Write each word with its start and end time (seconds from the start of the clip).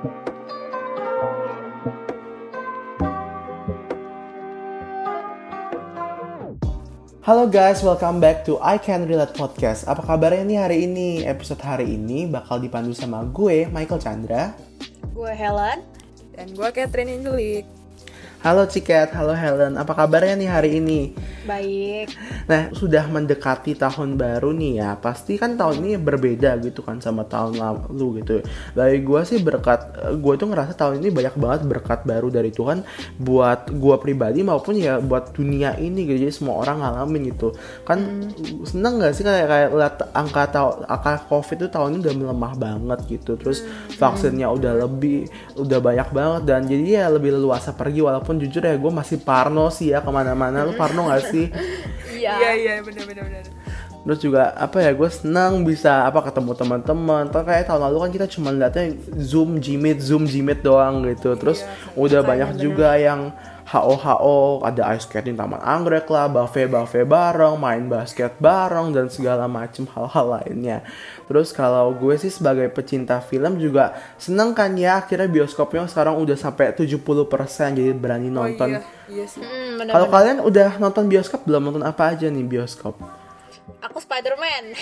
Halo 0.00 0.08
guys, 7.44 7.84
welcome 7.84 8.16
back 8.16 8.48
to 8.48 8.56
I 8.64 8.80
Can 8.80 9.04
Relate 9.04 9.36
Podcast. 9.36 9.84
Apa 9.84 10.00
kabarnya 10.00 10.48
nih 10.48 10.56
hari 10.56 10.88
ini? 10.88 11.20
Episode 11.28 11.60
hari 11.60 12.00
ini 12.00 12.24
bakal 12.24 12.64
dipandu 12.64 12.96
sama 12.96 13.28
gue, 13.28 13.68
Michael 13.68 14.00
Chandra. 14.00 14.56
Gue 15.12 15.36
Helen. 15.36 15.84
Dan 16.32 16.56
gue 16.56 16.68
Catherine 16.72 17.20
Angelik. 17.20 17.68
Halo 18.40 18.64
Ciket, 18.64 19.12
halo 19.12 19.36
Helen. 19.36 19.76
Apa 19.76 19.92
kabarnya 19.92 20.32
nih 20.32 20.48
hari 20.48 20.70
ini? 20.80 21.12
Baik. 21.44 22.08
Nah, 22.48 22.72
sudah 22.72 23.04
mendekati 23.04 23.76
tahun 23.76 24.16
baru 24.16 24.56
nih 24.56 24.80
ya. 24.80 24.96
Pasti 24.96 25.36
kan 25.36 25.60
tahun 25.60 25.84
ini 25.84 26.00
berbeda 26.00 26.56
gitu 26.64 26.80
kan 26.80 27.04
sama 27.04 27.28
tahun 27.28 27.60
lalu 27.60 28.24
gitu. 28.24 28.40
Bagi 28.72 29.04
gue 29.04 29.20
sih 29.28 29.44
berkat, 29.44 29.92
gue 30.16 30.34
tuh 30.40 30.48
ngerasa 30.48 30.72
tahun 30.72 31.04
ini 31.04 31.12
banyak 31.12 31.36
banget 31.36 31.60
berkat 31.68 32.00
baru 32.08 32.32
dari 32.32 32.48
Tuhan 32.48 32.80
buat 33.20 33.68
gue 33.68 33.96
pribadi 34.00 34.40
maupun 34.40 34.72
ya 34.80 35.04
buat 35.04 35.36
dunia 35.36 35.76
ini 35.76 36.08
gitu. 36.08 36.24
Jadi 36.24 36.32
semua 36.32 36.64
orang 36.64 36.80
ngalamin 36.80 37.36
gitu. 37.36 37.52
Kan 37.84 38.32
hmm. 38.32 38.64
seneng 38.64 39.04
gak 39.04 39.20
sih 39.20 39.24
kayak 39.28 39.52
kayak 39.52 39.68
lihat 39.76 39.96
angka 40.16 40.48
tahun 40.48 40.88
angka 40.88 41.28
COVID 41.28 41.56
itu 41.60 41.68
tahun 41.68 41.88
ini 41.92 41.98
udah 42.08 42.14
melemah 42.16 42.52
banget 42.56 43.00
gitu. 43.04 43.36
Terus 43.36 43.68
hmm. 43.68 44.00
vaksinnya 44.00 44.48
udah 44.48 44.88
lebih, 44.88 45.28
udah 45.60 45.76
banyak 45.76 46.08
banget 46.08 46.42
dan 46.48 46.64
jadi 46.64 46.84
ya 46.88 47.12
lebih 47.12 47.36
leluasa 47.36 47.76
pergi 47.76 48.00
walaupun 48.00 48.29
walaupun 48.30 48.46
jujur 48.46 48.62
ya 48.62 48.78
gue 48.78 48.92
masih 48.94 49.18
parno 49.18 49.66
sih 49.74 49.90
ya 49.90 49.98
ke 49.98 50.10
mana-mana. 50.14 50.62
Lu 50.62 50.78
parno 50.78 51.10
gak 51.10 51.34
sih? 51.34 51.50
Iya. 52.14 52.38
Iya 52.38 52.50
iya 52.54 52.72
bener 52.86 53.02
bener 53.10 53.22
bener. 53.26 53.44
Terus 54.00 54.18
juga 54.22 54.54
apa 54.54 54.80
ya 54.80 54.94
gue 54.94 55.10
senang 55.10 55.66
bisa 55.66 56.06
apa 56.06 56.22
ketemu 56.22 56.54
teman-teman. 56.54 57.26
Tapi 57.26 57.44
kayak 57.50 57.66
tahun 57.66 57.82
lalu 57.90 57.96
kan 58.06 58.10
kita 58.14 58.26
cuma 58.30 58.48
lihatnya 58.54 58.94
zoom 59.18 59.58
jimit 59.58 59.98
zoom 59.98 60.30
jimit 60.30 60.62
doang 60.62 61.02
gitu. 61.10 61.34
Terus 61.34 61.66
iya, 61.66 61.98
udah 61.98 62.20
banyak 62.22 62.50
bener. 62.54 62.62
juga 62.62 62.94
yang 62.94 63.34
HO-HO, 63.70 64.66
ada 64.66 64.90
ice 64.98 65.06
skating 65.06 65.38
taman 65.38 65.62
anggrek 65.62 66.10
lah, 66.10 66.26
buffet-buffet 66.26 67.06
bareng, 67.06 67.54
main 67.54 67.86
basket 67.86 68.34
bareng, 68.42 68.90
dan 68.90 69.06
segala 69.06 69.46
macam 69.46 69.86
hal-hal 69.94 70.26
lainnya. 70.26 70.82
Terus 71.30 71.54
kalau 71.54 71.94
gue 71.94 72.18
sih 72.18 72.34
sebagai 72.34 72.66
pecinta 72.74 73.22
film 73.22 73.62
juga 73.62 73.94
seneng 74.18 74.58
kan 74.58 74.74
ya 74.74 74.98
akhirnya 74.98 75.30
bioskopnya 75.30 75.86
sekarang 75.86 76.18
udah 76.18 76.34
sampai 76.34 76.74
70% 76.74 76.98
jadi 77.78 77.94
berani 77.94 78.26
oh 78.34 78.42
nonton. 78.42 78.74
Oh, 78.74 78.82
iya, 78.82 78.82
iya 79.06 79.24
sih. 79.30 79.38
Hmm, 79.38 79.78
kalau 79.86 80.10
kalian 80.10 80.42
udah 80.42 80.82
nonton 80.82 81.06
bioskop 81.06 81.46
belum 81.46 81.70
nonton 81.70 81.86
apa 81.86 82.10
aja 82.10 82.26
nih 82.26 82.42
bioskop? 82.42 83.19
Aku 83.88 83.98
Spider-Man. 84.00 84.64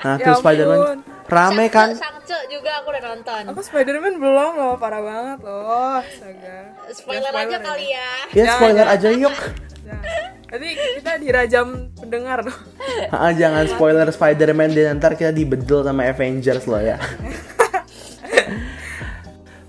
Nah, 0.00 0.16
tuh 0.16 0.32
ya 0.32 0.40
Spider-Man 0.40 1.04
rame 1.30 1.66
kan? 1.70 1.94
Sangce 1.94 2.36
juga 2.50 2.82
aku 2.82 2.90
udah 2.90 3.02
nonton. 3.14 3.42
Aku 3.54 3.60
Spider-Man 3.62 4.18
belum 4.18 4.52
loh, 4.58 4.74
parah 4.80 5.00
banget 5.04 5.38
loh. 5.46 6.00
Astaga. 6.02 6.74
Spoiler, 6.90 7.20
ya, 7.22 7.30
spoiler 7.30 7.34
aja 7.36 7.56
ya. 7.56 7.60
kali 7.62 7.86
ya. 7.86 8.10
Ya, 8.34 8.44
spoiler 8.56 8.86
aja 8.88 9.08
yuk. 9.14 9.36
Nanti 10.50 10.68
kita 10.98 11.12
dirajam 11.22 11.66
pendengar 11.94 12.42
loh. 12.42 12.56
Ah, 13.14 13.30
jangan 13.30 13.68
spoiler 13.70 14.08
Spider-Man 14.10 14.74
dan 14.74 14.98
ntar 14.98 15.14
kita 15.14 15.30
dibedel 15.30 15.86
sama 15.86 16.10
Avengers 16.10 16.66
loh 16.66 16.82
ya. 16.82 16.98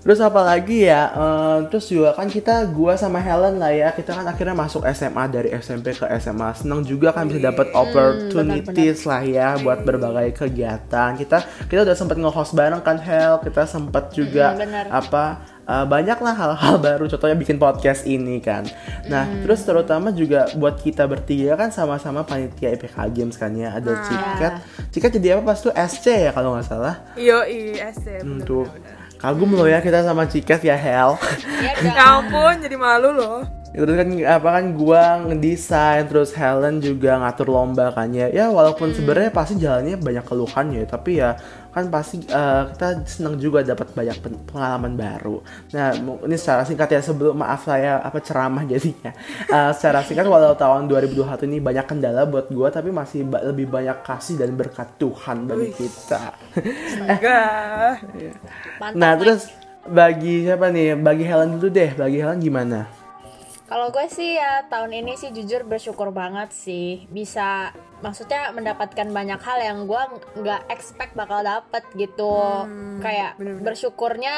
Terus 0.02 0.18
apa 0.18 0.42
lagi 0.42 0.90
ya? 0.90 1.14
Uh, 1.14 1.58
terus 1.70 1.86
juga 1.86 2.10
kan 2.18 2.26
kita 2.26 2.66
gua 2.74 2.98
sama 2.98 3.22
Helen 3.22 3.62
lah 3.62 3.70
ya. 3.70 3.88
Kita 3.94 4.18
kan 4.18 4.26
akhirnya 4.26 4.54
masuk 4.58 4.82
SMA 4.90 5.24
dari 5.30 5.54
SMP 5.54 5.94
ke 5.94 6.06
SMA. 6.18 6.50
Seneng 6.58 6.82
juga 6.82 7.14
kan 7.14 7.30
bisa 7.30 7.38
dapat 7.38 7.70
hmm, 7.70 7.78
opportunities 7.78 9.06
lah 9.06 9.22
ya 9.22 9.54
buat 9.62 9.86
berbagai 9.86 10.42
kegiatan. 10.42 11.14
Kita 11.14 11.46
kita 11.70 11.86
udah 11.86 11.94
sempet 11.94 12.18
nge-host 12.18 12.52
bareng 12.58 12.82
kan 12.82 12.98
Hel. 12.98 13.38
Kita 13.46 13.62
sempet 13.62 14.10
juga 14.10 14.58
hmm, 14.58 14.90
apa 14.90 15.51
uh, 15.66 15.84
banyak 15.86 16.18
lah 16.18 16.34
hal-hal 16.34 16.74
baru 16.86 17.04
contohnya 17.10 17.36
bikin 17.38 17.56
podcast 17.58 18.06
ini 18.06 18.38
kan 18.38 18.66
nah 19.06 19.26
mm. 19.26 19.46
terus 19.46 19.62
terutama 19.66 20.10
juga 20.14 20.50
buat 20.56 20.78
kita 20.78 21.06
bertiga 21.06 21.58
kan 21.58 21.70
sama-sama 21.70 22.22
panitia 22.22 22.74
IPK 22.74 22.96
Games 23.12 23.36
kan 23.38 23.52
ya 23.54 23.74
ada 23.76 23.92
nah. 23.92 24.02
Cikat 24.04 24.52
Cikat 24.92 25.10
jadi 25.18 25.38
apa 25.38 25.52
pas 25.52 25.58
tuh 25.58 25.74
SC 25.74 26.06
ya 26.28 26.30
kalau 26.34 26.54
nggak 26.54 26.66
salah 26.66 27.02
iya 27.18 27.42
SC 27.92 28.22
hmm, 28.22 28.42
tuh 28.46 28.66
Kagum 29.22 29.54
loh 29.54 29.70
ya 29.70 29.78
kita 29.78 30.02
sama 30.02 30.26
Ciket 30.26 30.66
ya 30.66 30.74
Hel. 30.74 31.14
Ya, 31.62 31.78
ya 31.78 31.94
ampun 32.18 32.58
jadi 32.58 32.74
malu 32.74 33.14
loh. 33.14 33.61
Terus 33.72 33.96
kan 33.96 34.08
apa 34.28 34.48
kan 34.60 34.64
gua 34.76 35.02
ngedesain 35.24 36.04
terus 36.04 36.36
Helen 36.36 36.84
juga 36.84 37.16
ngatur 37.16 37.48
lomba 37.48 37.88
kan 37.88 38.12
ya. 38.12 38.28
Ya 38.28 38.52
walaupun 38.52 38.92
hmm. 38.92 38.96
sebenarnya 39.00 39.30
pasti 39.32 39.56
jalannya 39.56 39.96
banyak 39.96 40.24
keluhan 40.28 40.66
ya, 40.76 40.84
tapi 40.84 41.24
ya 41.24 41.40
kan 41.72 41.88
pasti 41.88 42.20
uh, 42.28 42.68
kita 42.68 43.00
senang 43.08 43.40
juga 43.40 43.64
dapat 43.64 43.96
banyak 43.96 44.20
pengalaman 44.44 44.92
baru. 44.92 45.40
Nah, 45.72 45.96
ini 46.28 46.36
secara 46.36 46.68
singkat 46.68 46.92
ya 46.92 47.00
sebelum 47.00 47.40
maaf 47.40 47.64
saya 47.64 47.96
apa 48.04 48.20
ceramah 48.20 48.68
jadinya. 48.72 49.16
Uh, 49.48 49.72
secara 49.72 50.04
singkat 50.04 50.28
walau 50.28 50.52
tahun 50.52 50.84
2021 50.92 51.48
ini 51.48 51.64
banyak 51.64 51.88
kendala 51.88 52.28
buat 52.28 52.52
gue 52.52 52.68
tapi 52.68 52.92
masih 52.92 53.24
ba 53.24 53.40
lebih 53.40 53.72
banyak 53.72 54.04
kasih 54.04 54.36
dan 54.36 54.52
berkat 54.52 55.00
Tuhan 55.00 55.48
bagi 55.48 55.72
Wih. 55.72 55.76
kita. 55.80 56.22
eh, 57.08 57.96
nah, 59.00 59.16
terus 59.16 59.48
bagi 59.88 60.44
siapa 60.44 60.68
nih? 60.68 61.00
Bagi 61.00 61.24
Helen 61.24 61.56
dulu 61.56 61.72
deh. 61.72 61.90
Bagi 61.96 62.20
Helen 62.20 62.38
gimana? 62.38 63.01
Kalau 63.72 63.88
gue 63.88 64.04
sih 64.12 64.36
ya 64.36 64.68
tahun 64.68 64.92
ini 64.92 65.16
sih 65.16 65.32
jujur 65.32 65.64
bersyukur 65.64 66.12
banget 66.12 66.52
sih 66.52 67.08
bisa 67.08 67.72
maksudnya 68.04 68.52
mendapatkan 68.52 69.08
banyak 69.08 69.40
hal 69.40 69.58
yang 69.64 69.88
gue 69.88 70.02
nggak 70.44 70.68
expect 70.68 71.16
bakal 71.16 71.40
dapet 71.40 71.80
gitu 71.96 72.36
hmm, 72.68 73.00
kayak 73.00 73.40
bener 73.40 73.56
-bener. 73.56 73.64
bersyukurnya 73.64 74.36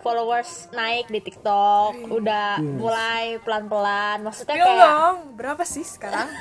followers 0.00 0.70
naik 0.70 1.10
di 1.10 1.20
TikTok 1.20 1.92
yes. 1.94 2.10
udah 2.10 2.50
yes. 2.58 2.76
mulai 2.78 3.24
pelan-pelan. 3.42 4.24
Maksudnya 4.24 4.56
Spill 4.56 4.66
kayak 4.66 4.84
dong 4.86 5.16
berapa 5.34 5.62
sih 5.66 5.84
sekarang? 5.86 6.28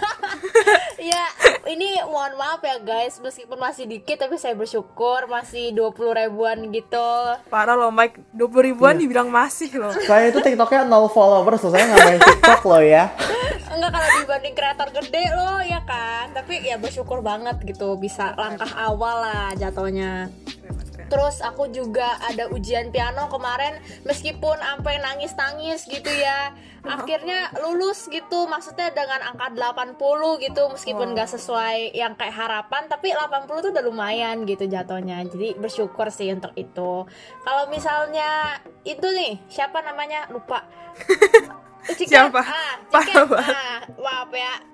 Ya 0.98 1.30
ini 1.70 2.02
mohon 2.10 2.34
maaf 2.42 2.58
ya 2.66 2.82
guys. 2.82 3.22
Meskipun 3.22 3.62
masih 3.62 3.86
dikit 3.86 4.18
tapi 4.18 4.42
saya 4.42 4.58
bersyukur 4.58 5.30
masih 5.30 5.70
20 5.70 5.94
ribuan 5.94 6.58
gitu. 6.74 7.38
Parah 7.54 7.78
loh 7.78 7.94
Mike. 7.94 8.18
20 8.34 8.74
ribuan 8.74 8.98
yeah. 8.98 9.02
dibilang 9.06 9.30
masih 9.30 9.70
loh. 9.78 9.94
Saya 9.94 10.34
itu 10.34 10.42
TikToknya 10.42 10.90
nol 10.90 11.06
followers 11.06 11.62
loh. 11.62 11.72
Saya 11.72 11.86
nggak 11.86 12.02
main 12.02 12.22
TikTok 12.22 12.62
loh 12.66 12.82
ya. 12.82 13.14
Enggak 13.78 13.94
kalau 13.94 14.10
dibanding 14.18 14.56
kreator 14.58 14.90
gede 14.90 15.26
loh 15.38 15.62
ya 15.62 15.80
kan? 15.86 16.34
Tapi 16.34 16.66
ya 16.66 16.82
bersyukur 16.82 17.22
banget 17.22 17.62
gitu 17.62 17.94
bisa 18.02 18.34
langkah 18.34 18.74
awal 18.74 19.22
lah 19.22 19.54
jatuhnya 19.54 20.34
terus 21.08 21.40
aku 21.40 21.72
juga 21.72 22.20
ada 22.24 22.52
ujian 22.52 22.92
piano 22.92 23.28
kemarin 23.32 23.80
meskipun 24.04 24.60
sampai 24.60 25.00
nangis-nangis 25.00 25.88
gitu 25.88 26.12
ya. 26.12 26.52
Akhirnya 26.88 27.52
lulus 27.60 28.08
gitu 28.08 28.48
maksudnya 28.48 28.96
dengan 28.96 29.20
angka 29.34 29.52
80 29.52 30.00
gitu 30.40 30.62
meskipun 30.72 31.18
gak 31.18 31.28
sesuai 31.36 31.92
yang 31.92 32.16
kayak 32.16 32.32
harapan 32.32 32.88
tapi 32.88 33.12
80 33.12 33.48
tuh 33.64 33.72
udah 33.76 33.84
lumayan 33.84 34.48
gitu 34.48 34.68
jatuhnya. 34.68 35.24
Jadi 35.28 35.60
bersyukur 35.60 36.08
sih 36.12 36.32
untuk 36.32 36.56
itu. 36.56 37.04
Kalau 37.44 37.64
misalnya 37.68 38.62
itu 38.88 39.04
nih 39.04 39.40
siapa 39.52 39.84
namanya? 39.84 40.28
Lupa. 40.32 40.64
Ciket, 41.88 42.20
siapa? 42.20 42.44
Ah, 42.44 42.76
Ciket, 42.92 43.32
ah, 43.32 43.80
maaf 43.96 44.32
ya 44.36 44.67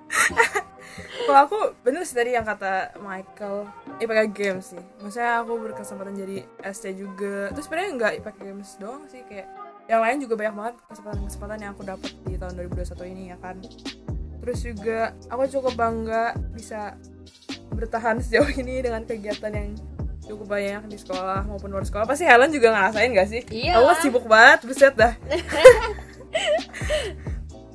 kalau 1.24 1.40
aku 1.48 1.58
bener 1.80 2.04
sih 2.04 2.16
tadi 2.16 2.36
yang 2.36 2.46
kata 2.46 2.94
Michael 3.00 3.68
IPK 4.00 4.20
Games 4.36 4.64
sih 4.76 4.82
maksudnya 5.00 5.40
aku 5.40 5.52
berkesempatan 5.58 6.14
jadi 6.14 6.36
SC 6.60 6.94
juga 6.94 7.50
terus 7.52 7.66
sebenarnya 7.66 7.90
nggak 7.96 8.12
IPK 8.20 8.36
Games 8.44 8.68
doang 8.78 9.04
sih 9.08 9.24
kayak 9.26 9.48
yang 9.84 10.00
lain 10.00 10.16
juga 10.24 10.34
banyak 10.40 10.54
banget 10.56 10.74
kesempatan-kesempatan 10.88 11.58
yang 11.60 11.70
aku 11.76 11.82
dapat 11.84 12.10
di 12.24 12.34
tahun 12.40 12.54
2021 12.56 13.12
ini 13.12 13.22
ya 13.32 13.36
kan 13.40 13.56
terus 14.40 14.58
juga 14.60 15.12
aku 15.32 15.42
cukup 15.48 15.72
bangga 15.76 16.36
bisa 16.52 16.96
bertahan 17.72 18.20
sejauh 18.20 18.48
ini 18.60 18.84
dengan 18.84 19.04
kegiatan 19.04 19.52
yang 19.52 19.68
cukup 20.24 20.56
banyak 20.56 20.88
di 20.88 20.96
sekolah 20.96 21.44
maupun 21.44 21.68
luar 21.68 21.84
sekolah 21.84 22.08
pasti 22.08 22.24
Helen 22.24 22.48
juga 22.48 22.72
ngerasain 22.72 23.12
gak 23.12 23.28
sih? 23.28 23.44
Iya. 23.52 23.76
Aku 23.76 23.92
sibuk 24.00 24.24
banget, 24.24 24.64
buset 24.64 24.96
dah. 24.96 25.12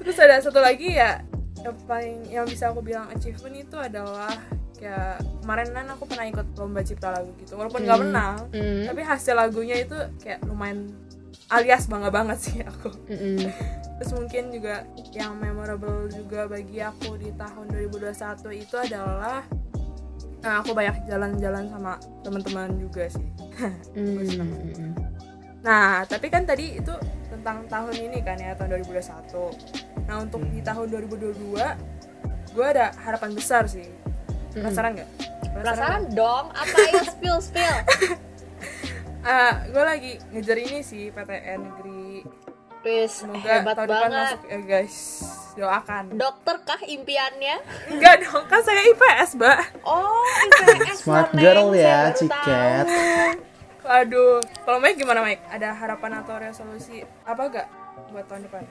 Terus 0.02 0.18
ada 0.18 0.42
satu 0.42 0.57
lagi 0.57 0.98
ya 0.98 1.29
yang 1.64 1.76
paling 1.86 2.18
yang 2.32 2.46
bisa 2.48 2.72
aku 2.72 2.80
bilang 2.80 3.08
achievement 3.12 3.56
itu 3.56 3.76
adalah 3.76 4.32
kayak 4.80 5.20
kemarin 5.44 5.70
kan 5.76 5.86
aku 5.92 6.04
pernah 6.08 6.26
ikut 6.32 6.48
lomba 6.56 6.82
cipta 6.88 7.12
lagu 7.12 7.36
gitu 7.44 7.60
walaupun 7.60 7.84
nggak 7.84 8.00
mm. 8.00 8.06
menang 8.08 8.36
mm. 8.56 8.84
tapi 8.88 9.02
hasil 9.04 9.36
lagunya 9.36 9.76
itu 9.84 9.98
kayak 10.24 10.40
lumayan 10.48 10.88
alias 11.52 11.92
bangga 11.92 12.10
banget 12.10 12.38
sih 12.40 12.58
aku 12.64 12.90
mm 13.12 13.52
terus 14.00 14.16
mungkin 14.16 14.48
juga 14.48 14.88
yang 15.12 15.36
memorable 15.36 16.08
juga 16.08 16.48
bagi 16.48 16.80
aku 16.80 17.20
di 17.20 17.36
tahun 17.36 17.68
2021 17.68 18.16
itu 18.64 18.76
adalah 18.80 19.44
nah, 20.40 20.64
aku 20.64 20.72
banyak 20.72 21.04
jalan-jalan 21.04 21.68
sama 21.68 22.00
teman-teman 22.24 22.80
juga 22.80 23.12
sih 23.12 23.28
mm. 24.00 24.96
nah 25.60 26.08
tapi 26.08 26.32
kan 26.32 26.48
tadi 26.48 26.80
itu 26.80 26.96
tentang 27.30 27.64
tahun 27.66 27.96
ini 27.96 28.20
kan 28.20 28.36
ya 28.36 28.54
tahun 28.54 28.81
2021 28.81 30.06
nah 30.06 30.20
untuk 30.20 30.42
di 30.50 30.60
tahun 30.60 30.86
2022 30.90 31.56
gue 32.50 32.66
ada 32.66 32.90
harapan 32.98 33.31
besar 33.31 33.70
sih 33.70 33.86
penasaran 34.52 34.98
nggak 34.98 35.10
penasaran 35.54 36.10
dong 36.12 36.50
apa 36.52 36.78
ya 36.90 37.02
spill 37.14 37.38
spill 37.40 37.78
Ah, 39.20 39.68
gue 39.68 39.84
lagi 39.84 40.12
ngejar 40.31 40.56
ini 40.56 40.80
sih 40.80 41.12
PTN 41.12 41.60
negeri. 41.60 42.24
Wis, 42.80 43.20
Semoga 43.20 43.44
hebat 43.44 43.76
tahun 43.76 43.88
depan 43.92 44.00
banget. 44.08 44.16
masuk 44.31 44.42
ya 44.48 44.60
guys. 44.64 44.98
Doakan. 45.60 46.04
Dokter 46.16 46.56
kah 46.64 46.80
impiannya? 46.80 47.56
Enggak 47.92 48.24
dong, 48.24 48.48
kan 48.48 48.64
saya 48.64 48.80
IPS, 48.88 49.36
Mbak. 49.36 49.60
Oh, 49.84 50.24
IPS 50.24 51.04
Smart 51.04 51.36
girl 51.36 51.76
ya, 51.76 52.16
Ciket. 52.16 52.88
Waduh, 53.84 54.40
kalau 54.69 54.86
Mike 54.86 55.01
gimana 55.01 55.25
Mike? 55.25 55.42
Ada 55.50 55.74
harapan 55.74 56.21
atau 56.21 56.38
resolusi 56.38 57.01
apa 57.25 57.42
gak 57.50 57.68
buat 58.13 58.21
tahun 58.30 58.45
depan? 58.45 58.62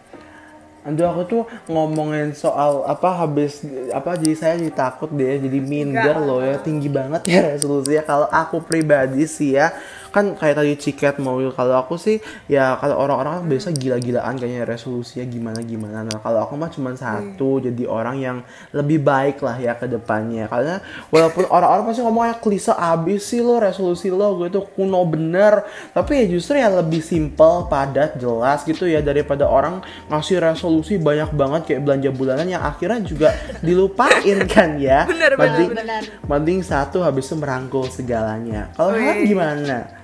Aduh 0.86 1.10
aku 1.10 1.22
tuh 1.26 1.42
ngomongin 1.66 2.38
soal 2.38 2.86
apa 2.86 3.18
habis 3.18 3.66
apa 3.90 4.14
jadi 4.14 4.34
saya 4.38 4.54
jadi 4.62 4.78
takut 4.78 5.10
deh 5.10 5.42
jadi 5.42 5.58
minder 5.58 6.14
Enggak. 6.14 6.22
loh 6.22 6.38
ya 6.38 6.54
tinggi 6.62 6.86
banget 6.86 7.26
ya 7.26 7.42
resolusinya 7.58 8.06
kalau 8.06 8.30
aku 8.30 8.62
pribadi 8.62 9.26
sih 9.26 9.58
ya 9.58 9.74
kan 10.08 10.36
kayak 10.36 10.56
tadi 10.56 10.72
ciket 10.78 11.14
mau 11.20 11.36
kalau 11.52 11.74
aku 11.80 12.00
sih 12.00 12.20
ya 12.48 12.76
kalau 12.80 12.96
orang-orang 13.00 13.42
kan 13.42 13.46
biasa 13.48 13.68
gila-gilaan 13.76 14.34
kayaknya 14.40 14.64
resolusinya 14.64 15.24
gimana 15.28 15.60
gimana. 15.64 15.98
Nah 16.04 16.18
kalau 16.20 16.44
aku 16.44 16.54
mah 16.56 16.70
cuma 16.72 16.92
satu 16.96 17.60
jadi 17.60 17.84
orang 17.84 18.16
yang 18.20 18.36
lebih 18.72 19.04
baik 19.04 19.44
lah 19.44 19.56
ya 19.58 19.76
ke 19.76 19.90
depannya. 19.90 20.48
Karena 20.48 20.80
walaupun 21.12 21.48
orang-orang 21.48 21.84
pasti 21.92 22.00
ngomong 22.04 22.22
kayak 22.28 22.40
klise 22.40 22.72
abis 22.74 23.22
sih 23.28 23.40
lo 23.40 23.60
resolusi 23.60 24.08
lo 24.08 24.38
gitu 24.44 24.64
kuno 24.72 25.04
bener. 25.08 25.64
Tapi 25.92 26.24
ya 26.24 26.38
justru 26.38 26.60
yang 26.60 26.76
lebih 26.78 27.00
simple 27.04 27.68
padat 27.68 28.16
jelas 28.16 28.64
gitu 28.64 28.88
ya 28.88 29.04
daripada 29.04 29.44
orang 29.48 29.80
ngasih 30.08 30.40
resolusi 30.40 30.96
banyak 30.96 31.32
banget 31.36 31.62
kayak 31.68 31.80
belanja 31.84 32.10
bulanan 32.12 32.48
yang 32.48 32.62
akhirnya 32.64 33.00
juga 33.04 33.28
dilupain 33.66 34.38
kan 34.48 34.76
ya. 34.80 35.04
Bener, 35.04 35.34
bener, 35.34 35.52
mending, 35.52 35.70
bener. 35.74 36.02
mending 36.24 36.60
satu 36.64 37.04
habis 37.04 37.28
itu 37.28 37.36
merangkul 37.36 37.86
segalanya. 37.88 38.72
Kalau. 38.76 38.98
Han 38.98 39.24
gimana 39.24 39.98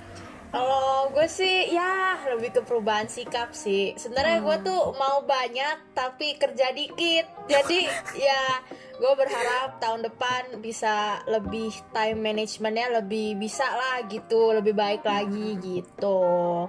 Kalau 0.55 1.11
gue 1.11 1.27
sih 1.27 1.75
ya 1.75 2.15
lebih 2.31 2.55
ke 2.55 2.61
perubahan 2.63 3.11
sikap 3.11 3.51
sih. 3.51 3.91
Sebenarnya 3.99 4.39
gue 4.39 4.57
tuh 4.63 4.95
mau 4.95 5.19
banyak 5.27 5.91
tapi 5.91 6.39
kerja 6.39 6.71
dikit. 6.71 7.27
Jadi 7.51 7.83
ya 8.15 8.63
gue 8.95 9.13
berharap 9.19 9.77
tahun 9.83 10.07
depan 10.07 10.63
bisa 10.63 11.19
lebih 11.27 11.71
time 11.91 12.19
managementnya 12.23 13.03
lebih 13.03 13.35
bisa 13.35 13.67
lah 13.67 14.07
gitu, 14.07 14.55
lebih 14.55 14.71
baik 14.71 15.03
lagi 15.03 15.59
gitu. 15.59 16.65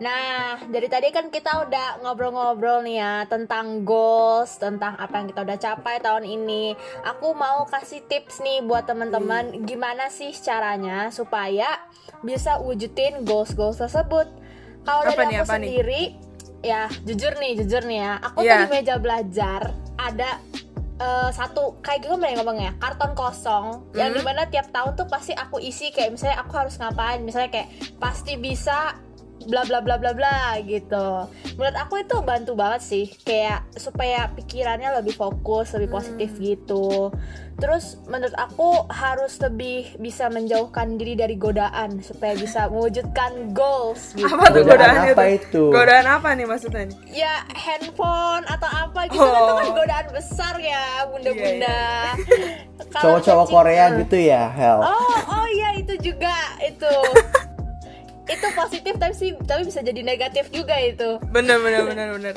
Nah 0.00 0.56
dari 0.72 0.88
tadi 0.88 1.12
kan 1.12 1.28
kita 1.28 1.68
udah 1.68 2.00
ngobrol-ngobrol 2.00 2.80
nih 2.80 2.96
ya 3.00 3.14
tentang 3.28 3.84
goals, 3.84 4.56
tentang 4.56 4.96
apa 4.96 5.20
yang 5.20 5.26
kita 5.28 5.40
udah 5.44 5.58
capai 5.60 6.00
tahun 6.00 6.24
ini. 6.24 6.72
Aku 7.04 7.36
mau 7.36 7.68
kasih 7.68 8.04
tips 8.08 8.40
nih 8.40 8.64
buat 8.64 8.88
teman-teman 8.88 9.64
gimana 9.68 10.08
sih 10.08 10.32
caranya 10.32 11.12
supaya 11.12 11.68
bisa 12.24 12.56
wujudin 12.60 13.28
goals-goals 13.28 13.78
tersebut. 13.80 14.28
Kalau 14.86 15.02
dari 15.02 15.34
nih, 15.34 15.38
aku 15.42 15.44
apa 15.44 15.54
nih? 15.58 15.66
sendiri, 15.66 16.02
ya 16.62 16.82
jujur 17.02 17.32
nih, 17.36 17.52
jujur 17.58 17.82
nih 17.84 17.98
ya, 18.06 18.12
aku 18.22 18.38
Iya. 18.46 18.50
tuh 18.54 18.58
di 18.62 18.68
meja 18.70 18.94
belajar 19.02 19.60
ada 19.98 20.30
eh, 20.96 21.30
satu 21.30 21.76
kayak 21.80 22.02
gimana 22.02 22.32
ya 22.32 22.34
ngomongnya 22.40 22.72
karton 22.76 23.12
kosong 23.12 23.64
yang 23.92 24.10
Hmm. 24.12 24.18
di 24.18 24.22
mana 24.24 24.42
tiap 24.48 24.72
tahun 24.72 24.96
tuh 24.96 25.06
pasti 25.06 25.32
aku 25.32 25.60
isi 25.60 25.92
kayak 25.92 26.16
misalnya 26.16 26.40
aku 26.40 26.52
harus 26.56 26.76
ngapain 26.76 27.20
misalnya 27.20 27.52
kayak 27.52 27.68
pasti 27.96 28.36
bisa 28.36 28.96
bla 29.46 29.62
bla 29.62 29.78
bla 29.78 29.96
bla 29.96 30.12
bla 30.12 30.36
gitu 30.60 31.26
menurut 31.54 31.76
aku 31.76 31.94
itu 31.98 32.16
bantu 32.20 32.52
banget 32.52 32.80
sih 32.80 33.06
kayak 33.20 33.62
supaya 33.72 34.28
pikirannya 34.30 34.90
lebih 34.94 35.12
fokus 35.12 35.72
lebih 35.72 35.90
positif 35.90 36.28
Hmm. 36.28 36.42
gitu 36.44 37.14
terus 37.56 37.96
menurut 38.04 38.36
aku 38.36 38.68
harus 38.90 39.38
lebih 39.38 39.96
bisa 39.96 40.28
menjauhkan 40.28 40.94
diri 40.94 41.14
dari 41.14 41.34
godaan 41.34 41.98
supaya 42.00 42.34
bisa 42.34 42.68
mewujudkan 42.68 43.32
goals 43.50 44.12
gitu 44.12 44.28
Apa 44.28 44.52
tuh 44.52 44.60
Godaan 44.62 44.76
godaan, 44.92 45.14
apa 45.14 45.24
itu? 45.26 45.40
itu? 45.40 45.62
Godaan 45.70 46.06
apa 46.10 46.28
nih 46.30 46.44
maksudnya 46.44 46.82
nih? 46.84 46.96
ya 47.16 47.34
handphone 47.50 48.44
atau 48.44 48.68
apa 48.68 49.00
gitu 49.06 49.16
kan 49.16 49.32
itu 49.32 49.54
kan 49.54 49.64
Oh. 49.64 49.74
godaan 49.74 50.06
besar 50.10 50.54
ya 50.58 50.84
bunda-bunda 51.06 51.80
Kalau 52.86 53.16
cowok-cowok 53.16 53.24
cacing- 53.42 53.56
Korea 53.56 53.84
gitu 53.98 54.16
ya 54.18 54.44
Hel 54.50 54.78
oh 54.78 55.16
oh 55.26 55.46
iya 55.48 55.68
itu 55.76 55.94
juga 56.02 56.36
itu 56.60 56.92
itu 58.26 58.46
positif 58.52 58.94
tapi 58.98 59.14
sih 59.14 59.30
tapi 59.46 59.62
bisa 59.64 59.80
jadi 59.80 60.02
negatif 60.02 60.50
juga 60.50 60.74
itu 60.78 61.22
Bener 61.30 61.62
bener 61.62 61.82
bener 61.86 62.08
bener. 62.18 62.34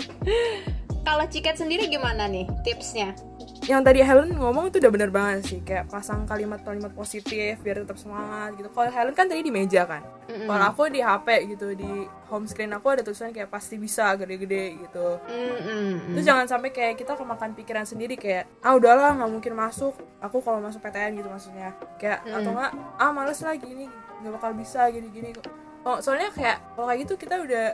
kalau 1.07 1.25
ciket 1.25 1.57
sendiri 1.57 1.89
gimana 1.89 2.29
nih 2.29 2.45
tipsnya 2.61 3.17
Yang 3.65 3.81
tadi 3.85 3.99
Helen 4.01 4.33
ngomong 4.33 4.69
itu 4.69 4.81
udah 4.81 4.89
bener 4.89 5.09
banget 5.09 5.45
sih 5.45 5.59
Kayak 5.61 5.93
pasang 5.93 6.25
kalimat-kalimat 6.25 6.89
positif 6.89 7.61
biar 7.61 7.85
tetap 7.85 8.01
semangat 8.01 8.57
gitu 8.57 8.69
Kalau 8.69 8.89
Helen 8.89 9.13
kan 9.13 9.29
tadi 9.29 9.45
di 9.45 9.53
meja 9.53 9.85
kan 9.85 10.01
Kalau 10.25 10.65
aku 10.69 10.89
di 10.89 11.01
HP 11.01 11.53
gitu 11.53 11.77
Di 11.77 11.91
home 12.29 12.49
screen 12.49 12.73
aku 12.73 12.87
ada 12.93 13.01
tulisan 13.01 13.29
kayak 13.29 13.49
pasti 13.49 13.77
bisa 13.77 14.13
gede-gede 14.17 14.73
gitu 14.79 15.21
Mm-mm. 15.25 16.17
Terus 16.17 16.25
jangan 16.25 16.45
sampai 16.45 16.69
kayak 16.69 16.97
kita 16.97 17.13
kemakan 17.13 17.53
pikiran 17.53 17.85
sendiri 17.85 18.17
kayak 18.17 18.49
ah 18.61 18.73
udahlah 18.73 19.17
nggak 19.17 19.29
mungkin 19.29 19.53
masuk. 19.53 19.93
Aku 20.21 20.41
kalau 20.41 20.61
masuk 20.61 20.81
PTN 20.81 21.17
gitu 21.17 21.29
maksudnya. 21.29 21.73
Kayak 21.97 22.25
atau 22.25 22.53
enggak 22.53 22.71
ah 22.97 23.09
males 23.09 23.39
lah 23.41 23.53
gini 23.53 23.85
nggak 24.21 24.33
bakal 24.37 24.51
bisa 24.53 24.85
gini-gini 24.89 25.33
kok. 25.33 25.49
Oh, 25.87 25.97
soalnya 26.03 26.29
kayak 26.35 26.57
kalau 26.75 26.85
kayak 26.91 26.99
gitu 27.07 27.13
kita 27.15 27.39
udah 27.39 27.65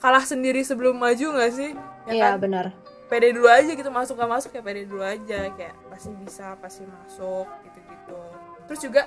kalah 0.00 0.24
sendiri 0.24 0.64
sebelum 0.64 0.96
maju 0.96 1.26
nggak 1.36 1.52
sih? 1.52 1.70
Ya 2.08 2.12
Iya 2.12 2.28
kan? 2.34 2.42
benar. 2.42 2.66
Pede 3.06 3.36
dulu 3.36 3.44
aja 3.46 3.70
gitu 3.76 3.90
masuk 3.92 4.16
gak 4.16 4.30
masuk 4.30 4.50
ya 4.56 4.62
pede 4.64 4.88
dulu 4.88 5.04
aja. 5.04 5.52
Kayak 5.52 5.76
pasti 5.92 6.10
bisa 6.16 6.56
pasti 6.58 6.82
masuk 6.88 7.46
gitu-gitu. 7.68 8.20
Terus 8.66 8.80
juga 8.80 9.02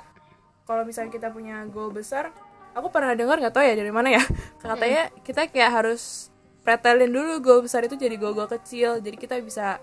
kalau 0.63 0.86
misalnya 0.86 1.12
kita 1.12 1.33
punya 1.33 1.65
goal 1.68 1.89
besar, 1.89 2.30
aku 2.77 2.88
pernah 2.94 3.18
dengar 3.18 3.38
nggak 3.42 3.53
tahu 3.53 3.65
ya 3.65 3.75
dari 3.77 3.94
mana 3.94 4.13
ya 4.13 4.24
katanya 4.62 5.09
kita 5.21 5.48
kayak 5.50 5.71
harus 5.83 6.30
pretelin 6.65 7.07
dulu 7.13 7.39
goal 7.41 7.62
besar 7.62 7.86
itu 7.86 7.98
jadi 7.98 8.15
goal-goal 8.15 8.48
kecil. 8.48 9.01
Jadi 9.01 9.18
kita 9.18 9.41
bisa 9.41 9.81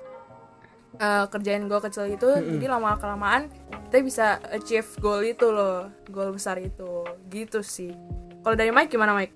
uh, 1.03 1.27
kerjain 1.29 1.67
goal 1.67 1.83
kecil 1.83 2.07
itu 2.09 2.31
jadi 2.57 2.67
lama 2.71 2.95
kelamaan 2.97 3.51
kita 3.91 3.97
bisa 4.01 4.27
achieve 4.55 4.89
goal 5.03 5.21
itu 5.21 5.51
loh 5.51 5.91
goal 6.09 6.31
besar 6.33 6.63
itu. 6.63 7.05
Gitu 7.27 7.61
sih 7.61 7.93
kalau 8.43 8.57
dari 8.59 8.75
Mike 8.75 8.91
gimana 8.91 9.15
Mike? 9.15 9.35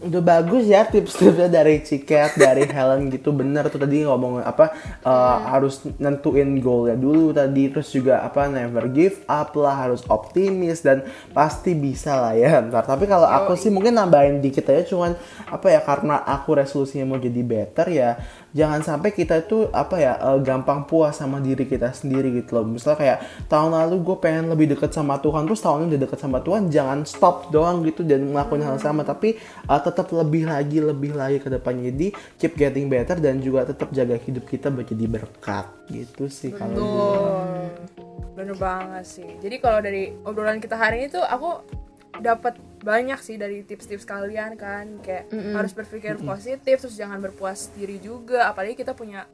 Udah 0.00 0.24
bagus 0.24 0.64
ya 0.64 0.88
tips-tipsnya 0.88 1.52
dari 1.52 1.84
Ciket, 1.84 2.40
dari 2.40 2.64
Helen 2.72 3.12
gitu 3.12 3.36
bener. 3.36 3.68
Tuh 3.68 3.76
tadi 3.76 4.00
ngomong 4.00 4.40
apa 4.40 4.72
uh, 5.04 5.44
harus 5.52 5.84
nentuin 6.00 6.56
goalnya 6.56 6.96
dulu 6.96 7.36
tadi. 7.36 7.68
Terus 7.68 7.92
juga 7.92 8.24
apa 8.24 8.48
never 8.48 8.88
give 8.88 9.20
up 9.28 9.52
lah 9.60 9.76
harus 9.76 10.00
optimis 10.08 10.80
dan 10.80 11.04
pasti 11.36 11.76
bisa 11.76 12.16
lah 12.16 12.32
ya. 12.32 12.64
Ntar 12.64 12.88
tapi 12.88 13.04
kalau 13.04 13.28
aku 13.28 13.60
sih 13.60 13.68
mungkin 13.68 13.92
nambahin 13.92 14.40
dikit 14.40 14.72
aja 14.72 14.88
cuman 14.88 15.12
apa 15.52 15.68
ya 15.68 15.84
karena 15.84 16.24
aku 16.24 16.56
resolusinya 16.56 17.04
mau 17.04 17.20
jadi 17.20 17.42
better 17.44 17.86
ya 17.92 18.16
jangan 18.50 18.80
sampai 18.82 19.10
kita 19.14 19.46
itu 19.46 19.70
apa 19.70 19.96
ya 19.98 20.12
uh, 20.18 20.38
gampang 20.42 20.84
puas 20.86 21.14
sama 21.18 21.38
diri 21.38 21.66
kita 21.66 21.94
sendiri 21.94 22.34
gitu 22.42 22.58
loh 22.58 22.66
misalnya 22.66 22.98
kayak 22.98 23.18
tahun 23.46 23.70
lalu 23.74 23.96
gue 24.02 24.16
pengen 24.18 24.44
lebih 24.50 24.74
deket 24.74 24.90
sama 24.90 25.22
Tuhan 25.22 25.46
terus 25.46 25.62
tahun 25.62 25.86
ini 25.86 25.86
udah 25.94 26.00
deket 26.06 26.18
sama 26.18 26.38
Tuhan 26.42 26.62
jangan 26.68 26.98
stop 27.06 27.54
doang 27.54 27.82
gitu 27.86 28.02
dan 28.02 28.30
ngelakuin 28.30 28.66
hal 28.66 28.76
sama 28.82 29.06
tapi 29.06 29.38
uh, 29.70 29.80
tetap 29.80 30.10
lebih 30.10 30.50
lagi 30.50 30.78
lebih 30.82 31.14
lagi 31.14 31.38
ke 31.38 31.48
depannya 31.48 31.94
jadi 31.94 32.08
keep 32.38 32.54
getting 32.58 32.90
better 32.90 33.18
dan 33.18 33.38
juga 33.38 33.70
tetap 33.70 33.94
jaga 33.94 34.18
hidup 34.18 34.44
kita 34.46 34.68
buat 34.70 34.86
jadi 34.90 35.06
berkat 35.06 35.66
gitu 35.90 36.26
sih 36.30 36.54
kalau 36.54 36.74
gue. 36.74 38.00
Bener 38.38 38.56
banget 38.56 39.04
sih. 39.04 39.30
Jadi 39.42 39.56
kalau 39.60 39.84
dari 39.84 40.16
obrolan 40.24 40.62
kita 40.62 40.78
hari 40.78 41.04
ini 41.04 41.08
tuh 41.12 41.20
aku 41.20 41.60
dapat 42.24 42.56
banyak 42.80 43.20
sih 43.20 43.36
dari 43.36 43.62
tips-tips 43.62 44.08
kalian 44.08 44.56
kan 44.56 44.98
kayak 45.04 45.28
harus 45.30 45.72
berpikir 45.76 46.16
positif 46.20 46.80
terus 46.80 46.96
jangan 46.96 47.20
berpuas 47.20 47.70
diri 47.76 48.00
juga. 48.00 48.48
Apalagi 48.48 48.74
kita 48.74 48.96
punya 48.96 49.28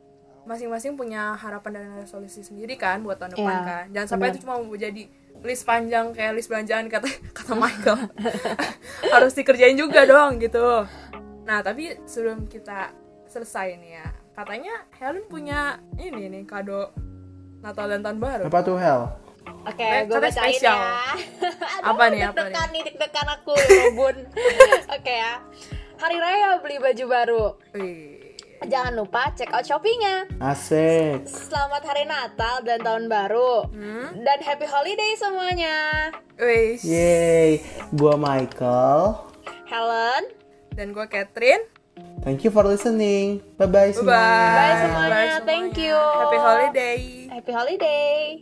masing-masing 0.46 0.94
punya 0.94 1.34
harapan 1.34 1.82
dan 1.82 1.98
resolusi 1.98 2.46
sendiri 2.46 2.78
kan 2.78 3.02
buat 3.02 3.18
tahun 3.18 3.34
depan 3.34 3.50
Iya, 3.50 3.66
kan. 3.66 3.84
Jangan 3.90 4.08
sampai 4.08 4.26
itu 4.30 4.38
cuma 4.46 4.54
jadi 4.78 5.02
list 5.42 5.64
panjang 5.66 6.06
kayak 6.14 6.32
list 6.38 6.48
belanjaan 6.48 6.86
kata 6.86 7.08
kata 7.38 7.52
Michael. 7.58 7.98
Harus 9.14 9.32
dikerjain 9.34 9.74
juga 9.74 10.06
dong 10.06 10.38
gitu. 10.38 10.86
Nah 11.46 11.58
tapi 11.66 11.98
sebelum 12.06 12.46
kita 12.46 12.94
selesai 13.26 13.74
nih 13.78 13.92
ya 14.02 14.06
katanya 14.38 14.74
Helen 15.02 15.26
punya 15.26 15.82
ini 15.98 16.30
nih 16.30 16.42
kado 16.46 16.94
Natal 17.60 17.90
dan 17.90 18.06
tahun 18.06 18.18
baru. 18.22 18.44
Apa 18.46 18.60
tuh 18.62 18.78
Hel 18.78 19.25
Oke, 19.66 19.82
Eh, 19.82 20.00
gue 20.04 20.14
katanya 20.14 20.30
bacain 20.30 20.46
spesial. 20.52 20.78
ya. 20.78 20.94
Aduh, 21.76 21.90
Apa 21.90 22.04
nih, 22.06 22.20
apa 22.23 22.35
deg-degan 22.38 22.68
nih, 22.70 22.82
deg-degan 22.87 23.26
aku, 23.28 23.52
Robun. 23.52 24.16
Oke 24.96 25.12
ya. 25.12 25.35
Hari 25.96 26.16
Raya 26.16 26.49
beli 26.61 26.76
baju 26.76 27.04
baru. 27.04 27.44
Wih. 27.73 28.14
Jangan 28.58 28.94
lupa 28.94 29.32
check 29.32 29.50
out 29.50 29.62
Shopee-nya. 29.62 30.25
asik 30.38 31.28
Selamat 31.28 31.85
Hari 31.85 32.04
Natal 32.04 32.62
dan 32.62 32.80
Tahun 32.80 33.04
Baru. 33.04 33.68
Hmm? 33.68 34.16
Dan 34.16 34.38
Happy 34.40 34.64
Holiday 34.64 35.12
semuanya. 35.14 36.08
Wih. 36.37 36.80
Yeay, 36.80 37.61
gua 37.92 38.16
Michael. 38.16 39.28
Helen, 39.66 40.25
Dan 40.73 40.92
gue 40.92 41.04
Catherine. 41.04 41.64
Thank 42.23 42.42
you 42.42 42.50
for 42.50 42.62
listening. 42.62 43.40
Bye 43.56 43.66
bye 43.66 43.90
Bye-bye. 43.90 44.04
Bye 44.04 44.75
semuanya. 44.78 45.37
Thank 45.42 45.76
you. 45.76 45.96
Happy 45.96 46.38
holiday. 46.38 46.99
Happy 47.28 47.52
Holiday. 47.52 48.40